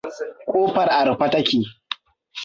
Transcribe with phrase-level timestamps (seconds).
[0.49, 1.57] Kofar a rufe ta ke?